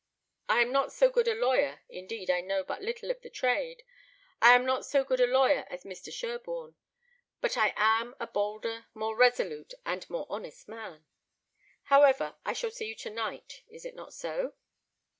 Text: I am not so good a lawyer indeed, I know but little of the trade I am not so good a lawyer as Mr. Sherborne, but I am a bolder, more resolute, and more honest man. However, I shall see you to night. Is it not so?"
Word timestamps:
I 0.49 0.61
am 0.63 0.71
not 0.71 0.91
so 0.91 1.11
good 1.11 1.27
a 1.27 1.35
lawyer 1.35 1.81
indeed, 1.87 2.31
I 2.31 2.41
know 2.41 2.63
but 2.63 2.81
little 2.81 3.11
of 3.11 3.21
the 3.21 3.29
trade 3.29 3.83
I 4.41 4.55
am 4.55 4.65
not 4.65 4.83
so 4.83 5.03
good 5.03 5.19
a 5.19 5.27
lawyer 5.27 5.67
as 5.69 5.83
Mr. 5.83 6.11
Sherborne, 6.11 6.73
but 7.39 7.55
I 7.55 7.71
am 7.77 8.15
a 8.19 8.25
bolder, 8.25 8.87
more 8.95 9.15
resolute, 9.15 9.75
and 9.85 10.09
more 10.09 10.25
honest 10.27 10.67
man. 10.67 11.05
However, 11.83 12.35
I 12.43 12.53
shall 12.53 12.71
see 12.71 12.85
you 12.85 12.95
to 12.95 13.11
night. 13.11 13.61
Is 13.69 13.85
it 13.85 13.93
not 13.93 14.11
so?" 14.11 14.55